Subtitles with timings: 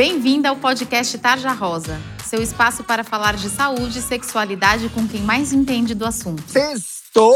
[0.00, 5.20] Bem-vinda ao podcast Tarja Rosa, seu espaço para falar de saúde e sexualidade com quem
[5.20, 6.42] mais entende do assunto.
[6.46, 7.28] Sextou!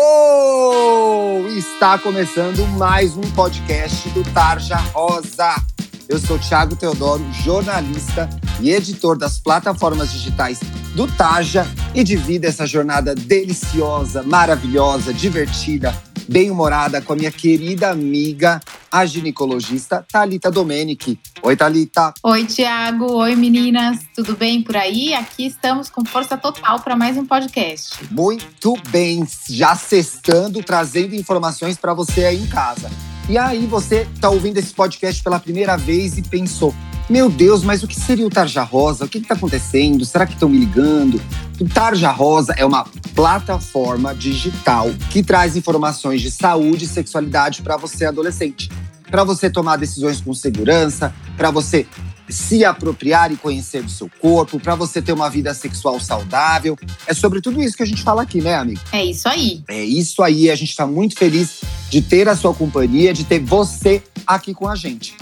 [1.48, 5.73] Está começando mais um podcast do Tarja Rosa.
[6.08, 8.28] Eu sou Thiago Teodoro, jornalista
[8.60, 10.60] e editor das plataformas digitais
[10.94, 15.94] do Tarja e divido essa jornada deliciosa, maravilhosa, divertida,
[16.28, 18.60] bem-humorada com a minha querida amiga,
[18.92, 21.18] a ginecologista Talita Domenici.
[21.42, 22.12] Oi, Talita.
[22.22, 23.10] Oi, Tiago.
[23.14, 24.00] Oi, meninas.
[24.14, 25.14] Tudo bem por aí?
[25.14, 27.96] Aqui estamos com força total para mais um podcast.
[28.10, 32.90] Muito bem, já sextando, trazendo informações para você aí em casa.
[33.28, 36.74] E aí você está ouvindo esse podcast pela primeira vez e pensou:
[37.08, 39.06] meu Deus, mas o que seria o Tarja Rosa?
[39.06, 40.04] O que está acontecendo?
[40.04, 41.20] Será que estão me ligando?
[41.58, 47.78] O Tarja Rosa é uma plataforma digital que traz informações de saúde e sexualidade para
[47.78, 48.70] você adolescente.
[49.10, 51.86] Para você tomar decisões com segurança, para você
[52.28, 56.76] se apropriar e conhecer do seu corpo, para você ter uma vida sexual saudável.
[57.06, 58.80] É sobre tudo isso que a gente fala aqui, né, amigo?
[58.92, 59.62] É isso aí.
[59.68, 60.50] É isso aí.
[60.50, 61.60] A gente está muito feliz
[61.94, 65.16] de ter a sua companhia, de ter você aqui com a gente.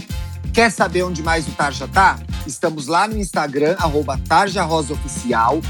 [0.55, 2.19] Quer saber onde mais o Tarja tá?
[2.47, 5.61] Estamos lá no Instagram, arroba Tarja Rosa Oficial.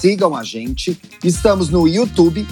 [0.00, 1.00] Sigam a gente.
[1.22, 2.44] Estamos no YouTube.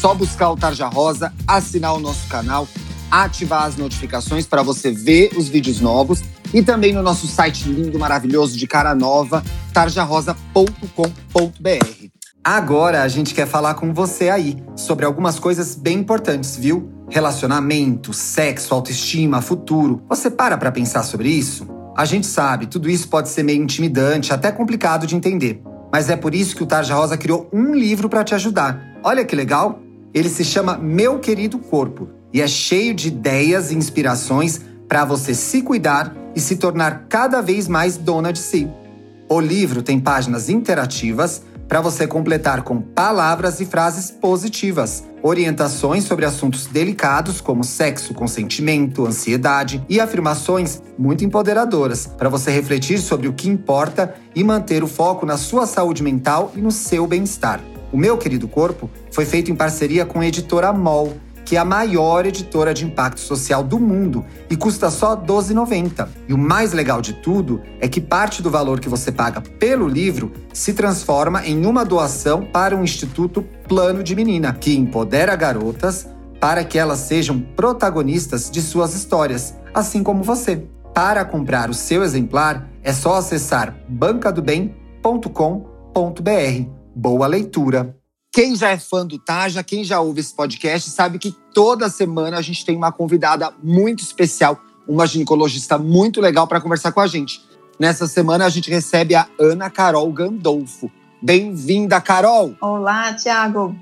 [0.00, 2.66] Só buscar o Tarja Rosa, assinar o nosso canal,
[3.08, 6.20] ativar as notificações para você ver os vídeos novos.
[6.52, 9.40] E também no nosso site lindo, maravilhoso, de cara nova,
[9.72, 12.21] tarjarosa.com.br.
[12.44, 16.90] Agora a gente quer falar com você aí sobre algumas coisas bem importantes, viu?
[17.08, 20.02] Relacionamento, sexo, autoestima, futuro.
[20.08, 21.68] Você para para pensar sobre isso?
[21.96, 25.62] A gente sabe, tudo isso pode ser meio intimidante, até complicado de entender.
[25.92, 28.98] Mas é por isso que o Tarja Rosa criou um livro para te ajudar.
[29.04, 29.78] Olha que legal!
[30.12, 35.32] Ele se chama Meu Querido Corpo e é cheio de ideias e inspirações para você
[35.32, 38.68] se cuidar e se tornar cada vez mais dona de si.
[39.28, 46.24] O livro tem páginas interativas para você completar com palavras e frases positivas, orientações sobre
[46.24, 53.32] assuntos delicados como sexo, consentimento, ansiedade e afirmações muito empoderadoras para você refletir sobre o
[53.32, 57.60] que importa e manter o foco na sua saúde mental e no seu bem-estar.
[57.92, 61.14] O meu querido corpo foi feito em parceria com a editora MOL
[61.44, 66.08] que é a maior editora de impacto social do mundo e custa só R$ 12,90.
[66.28, 69.88] E o mais legal de tudo é que parte do valor que você paga pelo
[69.88, 76.08] livro se transforma em uma doação para o Instituto Plano de Menina, que empodera garotas
[76.40, 80.66] para que elas sejam protagonistas de suas histórias, assim como você.
[80.92, 86.82] Para comprar o seu exemplar, é só acessar bancadobem.com.br.
[86.94, 88.01] Boa leitura!
[88.34, 92.38] Quem já é fã do Taja, quem já ouve esse podcast, sabe que toda semana
[92.38, 97.06] a gente tem uma convidada muito especial, uma ginecologista muito legal para conversar com a
[97.06, 97.42] gente.
[97.78, 100.90] Nessa semana a gente recebe a Ana Carol Gandolfo.
[101.20, 102.56] Bem-vinda, Carol!
[102.58, 103.76] Olá, Tiago.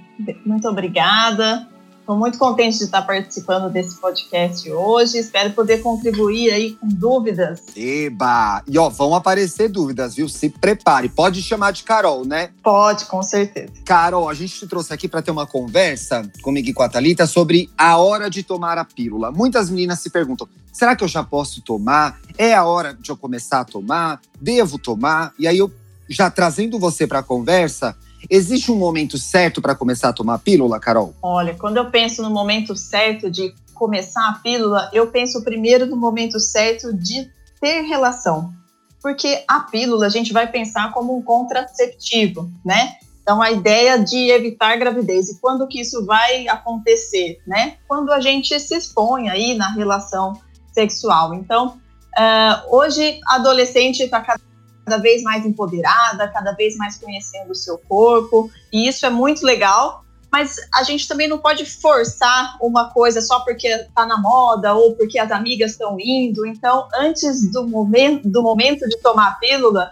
[0.45, 1.70] Muito obrigada.
[2.11, 5.17] Estou muito contente de estar participando desse podcast hoje.
[5.17, 7.63] Espero poder contribuir aí com dúvidas.
[7.77, 8.65] Eba!
[8.67, 10.29] E ó, vão aparecer dúvidas, viu?
[10.29, 11.09] Se prepare.
[11.09, 12.51] Pode chamar de Carol, né?
[12.65, 13.73] Pode, com certeza.
[13.85, 17.29] Carol, a gente te trouxe aqui para ter uma conversa comigo e com a Thalita
[17.29, 19.31] sobre a hora de tomar a pílula.
[19.31, 22.19] Muitas meninas se perguntam: será que eu já posso tomar?
[22.37, 24.21] É a hora de eu começar a tomar?
[24.41, 25.33] Devo tomar?
[25.39, 25.71] E aí eu
[26.09, 27.97] já trazendo você para a conversa,
[28.29, 31.15] Existe um momento certo para começar a tomar a pílula, Carol?
[31.23, 35.97] Olha, quando eu penso no momento certo de começar a pílula, eu penso primeiro no
[35.97, 37.31] momento certo de
[37.61, 38.53] ter relação.
[39.01, 42.97] Porque a pílula a gente vai pensar como um contraceptivo, né?
[43.23, 45.29] Então, a ideia de evitar gravidez.
[45.29, 47.77] E quando que isso vai acontecer, né?
[47.87, 50.35] Quando a gente se expõe aí na relação
[50.73, 51.33] sexual.
[51.35, 51.79] Então,
[52.19, 54.50] uh, hoje, adolescente está cada
[54.91, 59.47] cada vez mais empoderada, cada vez mais conhecendo o seu corpo, e isso é muito
[59.47, 60.05] legal.
[60.33, 64.95] Mas a gente também não pode forçar uma coisa só porque está na moda ou
[64.95, 66.47] porque as amigas estão indo.
[66.47, 69.91] Então, antes do momento, do momento de tomar a pílula,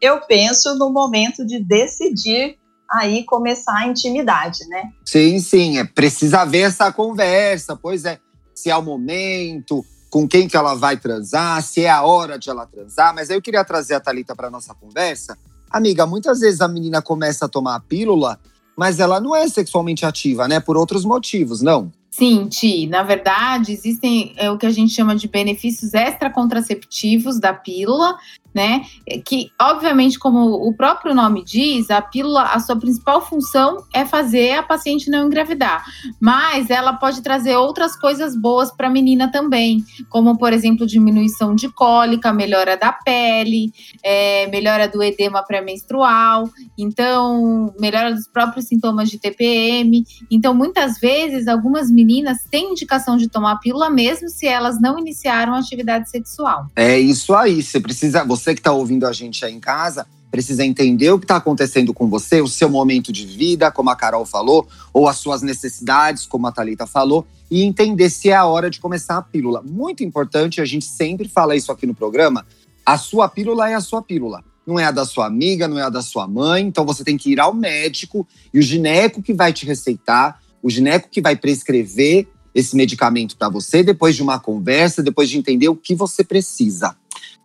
[0.00, 2.56] eu penso no momento de decidir
[2.88, 4.90] aí começar a intimidade, né?
[5.04, 8.20] Sim, sim, é precisa ver essa conversa, pois é,
[8.54, 12.48] se é o momento, com quem que ela vai transar, se é a hora de
[12.48, 13.12] ela transar.
[13.12, 15.36] Mas aí eu queria trazer a Thalita para nossa conversa.
[15.68, 18.38] Amiga, muitas vezes a menina começa a tomar a pílula,
[18.76, 20.60] mas ela não é sexualmente ativa, né?
[20.60, 21.90] Por outros motivos, não?
[22.16, 22.86] Sim, Ti.
[22.86, 28.16] Na verdade, existem é, o que a gente chama de benefícios extracontraceptivos da pílula,
[28.54, 28.84] né?
[29.26, 34.52] Que, obviamente, como o próprio nome diz, a pílula, a sua principal função é fazer
[34.52, 35.84] a paciente não engravidar.
[36.20, 41.52] Mas ela pode trazer outras coisas boas para a menina também, como, por exemplo, diminuição
[41.52, 43.72] de cólica, melhora da pele,
[44.04, 50.04] é, melhora do edema pré-menstrual, então, melhora dos próprios sintomas de TPM.
[50.30, 52.03] Então, muitas vezes, algumas meninas
[52.48, 56.66] têm indicação de tomar pílula mesmo se elas não iniciaram atividade sexual.
[56.76, 57.62] É isso aí.
[57.62, 58.24] Você precisa.
[58.24, 61.36] Você você que está ouvindo a gente aí em casa precisa entender o que está
[61.36, 65.42] acontecendo com você, o seu momento de vida, como a Carol falou, ou as suas
[65.42, 69.62] necessidades, como a Talita falou, e entender se é a hora de começar a pílula.
[69.62, 72.44] Muito importante, a gente sempre fala isso aqui no programa.
[72.84, 74.42] A sua pílula é a sua pílula.
[74.66, 76.66] Não é a da sua amiga, não é a da sua mãe.
[76.66, 80.70] Então você tem que ir ao médico e o gineco que vai te receitar, o
[80.70, 85.68] gineco que vai prescrever esse medicamento para você depois de uma conversa, depois de entender
[85.68, 86.96] o que você precisa.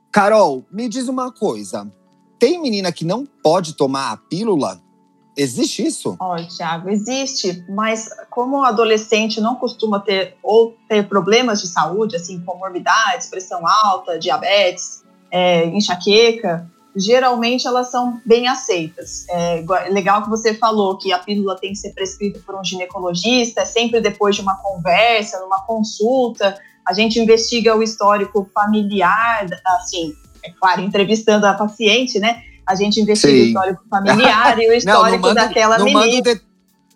[0.10, 1.92] Carol, me diz uma coisa.
[2.40, 4.82] Tem menina que não pode tomar a pílula?
[5.36, 6.16] Existe isso?
[6.18, 12.40] Olha, Thiago, existe, mas como adolescente não costuma ter ou ter problemas de saúde, assim,
[12.40, 19.26] comorbidades, pressão alta, diabetes, é, enxaqueca, geralmente elas são bem aceitas.
[19.30, 23.62] É legal que você falou que a pílula tem que ser prescrita por um ginecologista,
[23.62, 30.14] é sempre depois de uma conversa, numa consulta, a gente investiga o histórico familiar, assim,
[30.44, 32.42] é claro, entrevistando a paciente, né?
[32.66, 33.42] A gente investiga Sim.
[33.42, 36.06] o histórico familiar e o histórico não, não manda, daquela não menina.
[36.06, 36.42] Manda de,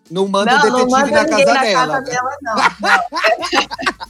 [0.10, 2.38] não manda não, detetive não manda na, casa, na dela, casa dela.
[2.42, 2.56] não.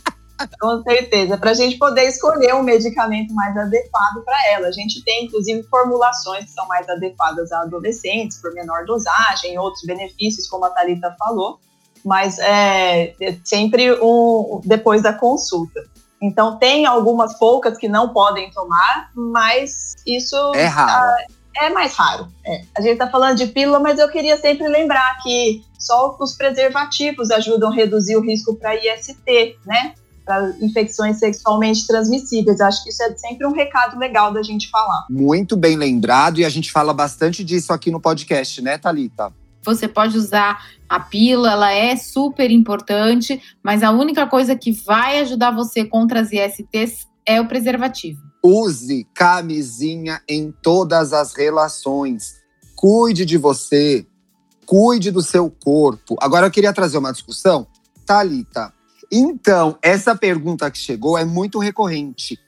[0.60, 4.68] Com certeza, para a gente poder escolher um medicamento mais adequado para ela.
[4.68, 9.84] A gente tem, inclusive, formulações que são mais adequadas a adolescentes, por menor dosagem, outros
[9.86, 11.60] benefícios, como a Thalita falou
[12.04, 15.82] mas é, é sempre um, depois da consulta.
[16.22, 20.92] Então, tem algumas poucas que não podem tomar, mas isso é, raro.
[20.92, 22.28] Ah, é mais raro.
[22.46, 22.62] É.
[22.78, 27.30] A gente está falando de pílula, mas eu queria sempre lembrar que só os preservativos
[27.30, 29.94] ajudam a reduzir o risco para IST, né?
[30.26, 32.62] Para infecções sexualmente transmissíveis.
[32.62, 35.06] Acho que isso é sempre um recado legal da gente falar.
[35.10, 39.34] Muito bem lembrado, e a gente fala bastante disso aqui no podcast, né, Thalita?
[39.64, 45.20] Você pode usar a pílula, ela é super importante, mas a única coisa que vai
[45.20, 48.22] ajudar você contra as ISTs é o preservativo.
[48.44, 52.36] Use camisinha em todas as relações.
[52.76, 54.06] Cuide de você,
[54.66, 56.18] cuide do seu corpo.
[56.20, 57.66] Agora eu queria trazer uma discussão,
[58.06, 58.74] Talita.
[59.16, 62.40] Então, essa pergunta que chegou é muito recorrente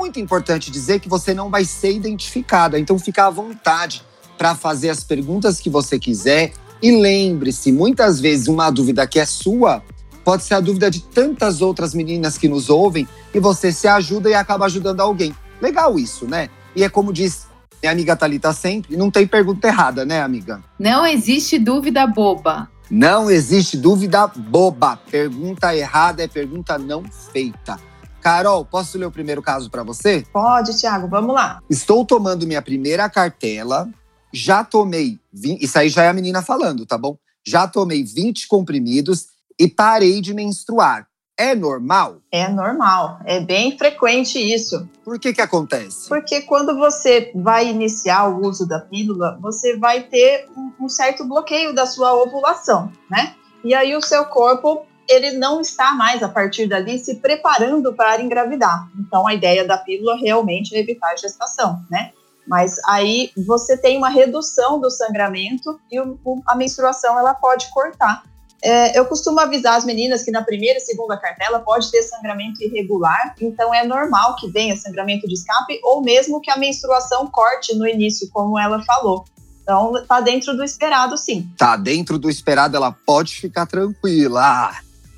[0.03, 4.03] muito importante dizer que você não vai ser identificada, então fica à vontade
[4.37, 6.53] para fazer as perguntas que você quiser.
[6.83, 9.81] E lembre-se, muitas vezes uma dúvida que é sua
[10.25, 14.29] pode ser a dúvida de tantas outras meninas que nos ouvem e você se ajuda
[14.29, 15.33] e acaba ajudando alguém.
[15.61, 16.51] Legal isso, né?
[16.75, 17.47] E é como diz
[17.81, 20.61] minha amiga Thalita sempre, não tem pergunta errada, né, amiga?
[20.81, 22.69] Não existe dúvida boba.
[22.91, 24.97] Não existe dúvida boba.
[24.97, 27.79] Pergunta errada é pergunta não feita.
[28.23, 30.25] Carol, posso ler o primeiro caso para você?
[30.33, 31.61] Pode, Tiago, vamos lá.
[31.69, 33.89] Estou tomando minha primeira cartela,
[34.33, 37.19] já tomei 20, isso aí já é a menina falando, tá bom?
[37.45, 39.27] Já tomei 20 comprimidos
[39.59, 41.09] e parei de menstruar.
[41.37, 42.19] É normal?
[42.31, 44.89] É normal, é bem frequente isso.
[45.05, 46.09] Por que que acontece?
[46.09, 50.49] Porque quando você vai iniciar o uso da pílula, você vai ter
[50.79, 53.35] um certo bloqueio da sua ovulação, né?
[53.65, 58.21] e aí o seu corpo ele não está mais a partir dali se preparando para
[58.21, 58.89] engravidar.
[58.99, 62.13] Então a ideia da pílula realmente é evitar a gestação, né?
[62.47, 68.25] Mas aí você tem uma redução do sangramento e o, a menstruação ela pode cortar.
[68.65, 72.63] É, eu costumo avisar as meninas que na primeira e segunda cartela pode ter sangramento
[72.63, 77.75] irregular, então é normal que venha sangramento de escape ou mesmo que a menstruação corte
[77.75, 79.25] no início, como ela falou.
[79.63, 81.51] Então tá dentro do esperado, sim.
[81.57, 84.73] Tá dentro do esperado, ela pode ficar tranquila.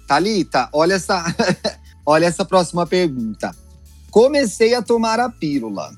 [0.07, 1.25] Talita, olha essa,
[2.05, 3.55] olha essa próxima pergunta.
[4.11, 5.91] Comecei a tomar a pílula.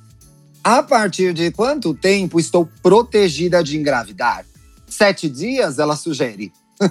[0.62, 4.44] A partir de quanto tempo estou protegida de engravidar?
[4.86, 6.52] Sete dias, ela sugere.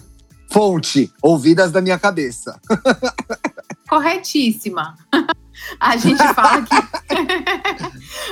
[0.51, 2.60] Fonte, ouvidas da minha cabeça.
[3.89, 4.95] Corretíssima.
[5.79, 6.75] A gente fala que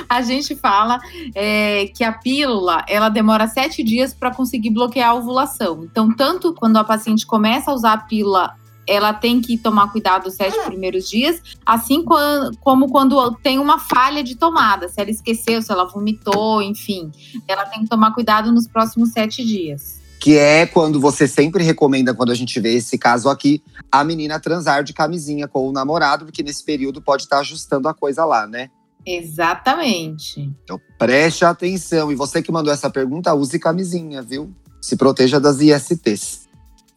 [0.08, 0.98] a gente fala
[1.34, 5.84] é, que a pílula ela demora sete dias para conseguir bloquear a ovulação.
[5.84, 8.54] Então, tanto quando a paciente começa a usar a pílula
[8.86, 14.22] ela tem que tomar cuidado os sete primeiros dias, assim como quando tem uma falha
[14.22, 17.10] de tomada, se ela esqueceu, se ela vomitou, enfim,
[17.48, 22.14] ela tem que tomar cuidado nos próximos sete dias que é quando você sempre recomenda,
[22.14, 23.62] quando a gente vê esse caso aqui,
[23.92, 27.92] a menina transar de camisinha com o namorado, porque nesse período pode estar ajustando a
[27.92, 28.70] coisa lá, né?
[29.04, 30.50] Exatamente.
[30.64, 32.10] Então preste atenção.
[32.10, 34.50] E você que mandou essa pergunta, use camisinha, viu?
[34.80, 36.43] Se proteja das ISTs.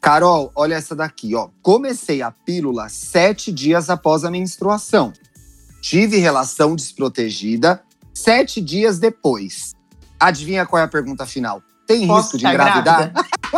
[0.02, 1.50] Carol, olha essa daqui, ó.
[1.62, 5.12] Comecei a pílula sete dias após a menstruação.
[5.82, 7.82] Tive relação desprotegida
[8.14, 9.74] sete dias depois.
[10.20, 11.62] Adivinha qual é a pergunta final?
[11.86, 13.14] Tem Posso risco de engravidar?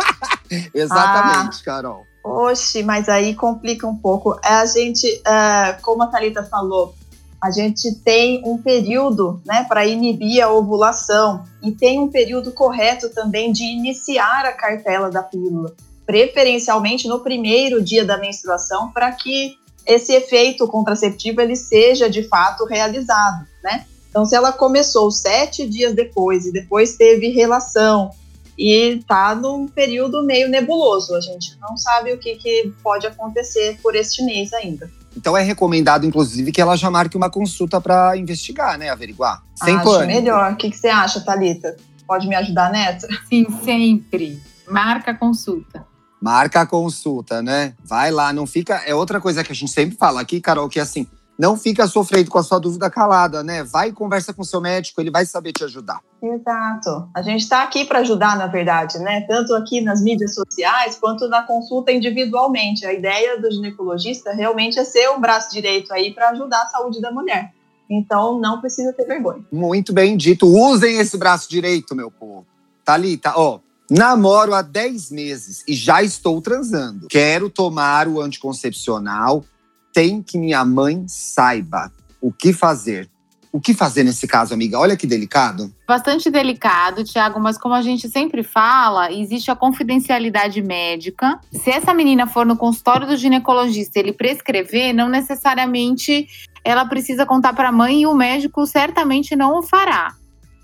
[0.74, 2.06] Exatamente, ah, Carol.
[2.22, 4.38] Oxe, mas aí complica um pouco.
[4.44, 6.94] É, a gente, uh, como a Thalita falou,
[7.42, 13.08] a gente tem um período né, para inibir a ovulação e tem um período correto
[13.08, 15.74] também de iniciar a cartela da pílula,
[16.10, 22.64] preferencialmente no primeiro dia da menstruação, para que esse efeito contraceptivo ele seja de fato
[22.64, 23.86] realizado, né?
[24.08, 28.10] Então, se ela começou sete dias depois e depois teve relação
[28.58, 31.14] e está num período meio nebuloso.
[31.14, 34.90] A gente não sabe o que, que pode acontecer por este mês ainda.
[35.16, 38.90] Então é recomendado, inclusive, que ela já marque uma consulta para investigar, né?
[38.90, 39.44] Averiguar.
[39.54, 40.12] Sem Acho pânico.
[40.12, 40.52] melhor.
[40.52, 41.76] O que, que você acha, Thalita?
[42.04, 43.06] Pode me ajudar nessa?
[43.28, 44.42] Sim, sempre.
[44.68, 45.86] Marca a consulta.
[46.20, 47.74] Marca a consulta, né?
[47.82, 48.82] Vai lá, não fica.
[48.86, 51.06] É outra coisa que a gente sempre fala aqui, Carol, que é assim,
[51.40, 53.64] não fica sofrendo com a sua dúvida calada, né?
[53.64, 56.00] Vai e conversa com o seu médico, ele vai saber te ajudar.
[56.22, 57.08] Exato.
[57.14, 59.22] A gente está aqui para ajudar, na verdade, né?
[59.22, 62.84] Tanto aqui nas mídias sociais quanto na consulta individualmente.
[62.84, 67.00] A ideia do ginecologista realmente é ser o braço direito aí para ajudar a saúde
[67.00, 67.54] da mulher.
[67.88, 69.42] Então não precisa ter vergonha.
[69.50, 70.46] Muito bem dito.
[70.46, 72.46] Usem esse braço direito, meu povo.
[72.84, 73.60] Thalita, ó,
[73.90, 77.08] Namoro há 10 meses e já estou transando.
[77.08, 79.44] Quero tomar o anticoncepcional
[79.92, 83.10] tem que minha mãe saiba o que fazer.
[83.52, 84.78] O que fazer nesse caso, amiga?
[84.78, 85.74] Olha que delicado.
[85.88, 91.40] Bastante delicado, Tiago, mas como a gente sempre fala, existe a confidencialidade médica.
[91.50, 96.28] Se essa menina for no consultório do ginecologista ele prescrever, não necessariamente
[96.62, 100.14] ela precisa contar para a mãe e o médico certamente não o fará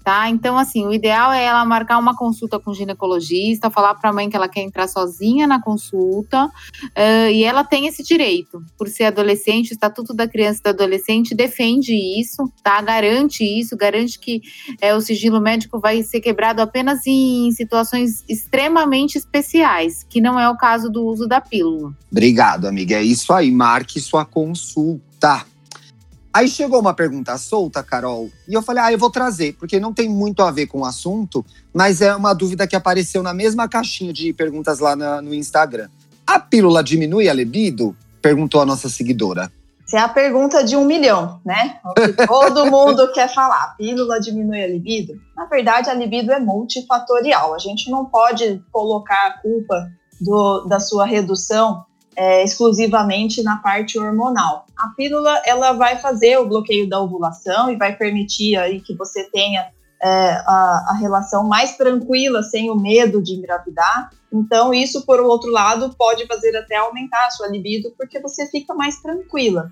[0.07, 0.31] tá?
[0.31, 4.13] Então, assim, o ideal é ela marcar uma consulta com o ginecologista, falar para a
[4.13, 8.87] mãe que ela quer entrar sozinha na consulta, uh, e ela tem esse direito, por
[8.87, 12.81] ser adolescente, o Estatuto da Criança e do Adolescente defende isso, tá?
[12.81, 14.41] Garante isso, garante que
[14.81, 20.49] é, o sigilo médico vai ser quebrado apenas em situações extremamente especiais, que não é
[20.49, 21.93] o caso do uso da pílula.
[22.13, 22.95] Obrigado, amiga.
[22.95, 25.45] É isso aí, marque sua consulta.
[26.37, 29.95] Aí chegou uma pergunta solta, Carol, e eu falei, ah, eu vou trazer, porque não
[29.95, 33.67] tem muito a ver com o assunto, mas é uma dúvida que apareceu na mesma
[33.67, 35.89] caixinha de perguntas lá na, no Instagram.
[36.27, 37.97] A pílula diminui a libido?
[38.21, 39.51] Perguntou a nossa seguidora.
[39.87, 41.79] Essa é a pergunta de um milhão, né?
[41.83, 43.63] O que todo mundo quer falar.
[43.63, 45.15] A pílula diminui a libido?
[45.35, 47.55] Na verdade, a libido é multifatorial.
[47.55, 49.91] A gente não pode colocar a culpa
[50.21, 51.83] do, da sua redução
[52.17, 54.67] é, exclusivamente na parte hormonal.
[54.77, 59.25] A pílula ela vai fazer o bloqueio da ovulação e vai permitir aí que você
[59.25, 59.69] tenha
[60.03, 64.11] é, a, a, relação mais tranquila, sem o medo de engravidar.
[64.33, 68.75] Então, isso, por outro lado, pode fazer até aumentar a sua libido, porque você fica
[68.75, 69.71] mais tranquila.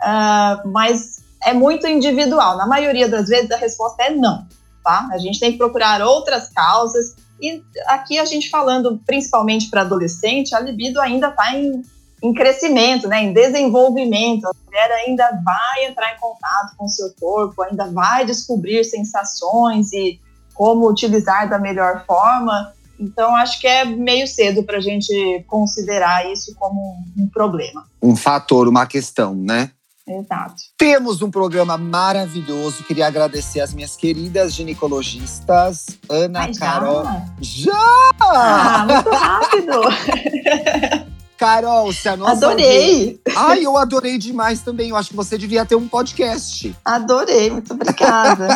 [0.00, 2.56] Uh, mas é muito individual.
[2.56, 4.46] Na maioria das vezes, a resposta é não.
[4.84, 5.08] Tá?
[5.12, 10.54] A gente tem que procurar outras causas e aqui a gente falando principalmente para adolescente,
[10.54, 11.82] a libido ainda está em,
[12.22, 14.46] em crescimento, né, em desenvolvimento.
[14.46, 19.92] A mulher ainda vai entrar em contato com o seu corpo, ainda vai descobrir sensações
[19.92, 20.20] e
[20.54, 22.72] como utilizar da melhor forma.
[22.98, 27.86] Então, acho que é meio cedo para a gente considerar isso como um problema.
[28.02, 29.70] Um fator, uma questão, né?
[30.08, 30.54] Exato.
[30.76, 32.82] Temos um programa maravilhoso.
[32.84, 36.60] Queria agradecer as minhas queridas ginecologistas, Ana Ai, já?
[36.60, 37.04] Carol.
[37.40, 38.10] Já!
[38.20, 41.08] Ah, muito rápido!
[41.38, 42.32] Carol, se a nossa.
[42.32, 43.20] Adorei!
[43.36, 44.88] Ai, eu adorei demais também.
[44.90, 46.74] Eu acho que você devia ter um podcast.
[46.84, 48.48] Adorei, muito obrigada.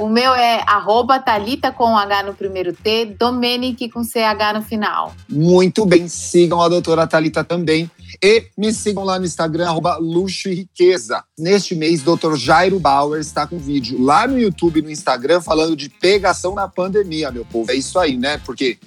[0.00, 5.14] O meu é arroba Thalita com H no primeiro T, Domenic com CH no final.
[5.28, 7.90] Muito bem, sigam a doutora Thalita também.
[8.22, 11.22] E me sigam lá no Instagram, arroba luxo e riqueza.
[11.38, 12.34] Neste mês, Dr.
[12.34, 16.66] Jairo Bauer está com vídeo lá no YouTube e no Instagram falando de pegação na
[16.66, 17.70] pandemia, meu povo.
[17.70, 18.38] É isso aí, né?
[18.38, 18.78] Porque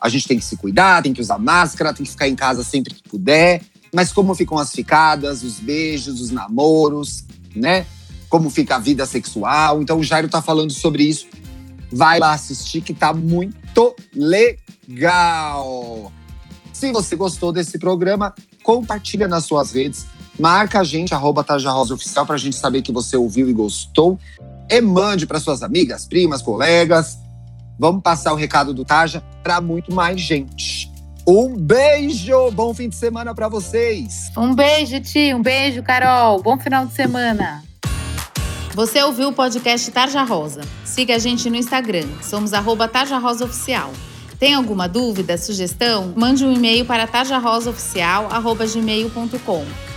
[0.00, 2.64] a gente tem que se cuidar, tem que usar máscara, tem que ficar em casa
[2.64, 3.62] sempre que puder.
[3.94, 7.86] Mas como ficam as ficadas, os beijos, os namoros, né?
[8.34, 9.80] Como fica a vida sexual.
[9.80, 11.28] Então o Jairo tá falando sobre isso.
[11.92, 16.10] Vai lá assistir que tá muito legal.
[16.72, 20.06] Se você gostou desse programa, compartilha nas suas redes.
[20.36, 24.18] Marca a gente, arroba Tarja Rosa Oficial, pra gente saber que você ouviu e gostou.
[24.68, 27.16] E mande para suas amigas, primas, colegas.
[27.78, 30.92] Vamos passar o recado do Taja para muito mais gente.
[31.24, 32.50] Um beijo!
[32.50, 34.32] Bom fim de semana para vocês!
[34.36, 35.36] Um beijo, tio.
[35.36, 36.42] Um beijo, Carol.
[36.42, 37.62] Bom final de semana.
[38.74, 40.62] Você ouviu o podcast Tarja Rosa?
[40.84, 42.08] Siga a gente no Instagram.
[42.20, 43.92] Somos arroba Tarja Rosa Oficial.
[44.36, 46.12] Tem alguma dúvida, sugestão?
[46.16, 49.93] Mande um e-mail para tarjarosaoficial.gmail.com.